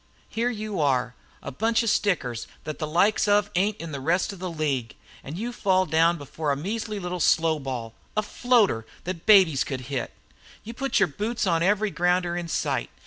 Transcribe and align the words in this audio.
Here 0.29 0.49
you 0.49 0.79
are, 0.81 1.13
a 1.43 1.51
bunch 1.51 1.83
of 1.83 1.89
stickers 1.91 2.47
that 2.63 2.79
the 2.79 2.87
likes 2.87 3.27
of 3.27 3.51
ain't 3.53 3.77
in 3.77 3.91
the 3.91 3.99
rest 3.99 4.33
of 4.33 4.39
the 4.39 4.49
league 4.49 4.95
and 5.23 5.37
you 5.37 5.53
fall 5.53 5.85
down 5.85 6.17
before 6.17 6.51
a 6.51 6.55
measly 6.55 6.99
little 6.99 7.19
slow 7.19 7.59
ball, 7.59 7.93
a 8.17 8.23
floater 8.23 8.83
that 9.03 9.27
babies 9.27 9.63
could 9.63 9.81
hit! 9.93 10.11
You 10.63 10.73
put 10.73 10.93
the 10.93 11.05
boots 11.05 11.45
on 11.45 11.61
every 11.61 11.91
grounder 11.91 12.35
in 12.35 12.47
sight! 12.47 12.89